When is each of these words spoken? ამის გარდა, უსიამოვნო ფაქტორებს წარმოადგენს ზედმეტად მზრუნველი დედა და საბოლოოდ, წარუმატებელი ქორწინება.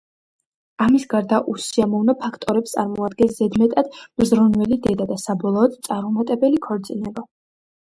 ამის 0.85 1.03
გარდა, 1.11 1.37
უსიამოვნო 1.55 2.15
ფაქტორებს 2.23 2.73
წარმოადგენს 2.79 3.37
ზედმეტად 3.43 3.93
მზრუნველი 4.23 4.81
დედა 4.89 5.09
და 5.15 5.21
საბოლოოდ, 5.27 5.79
წარუმატებელი 5.91 6.65
ქორწინება. 6.69 7.31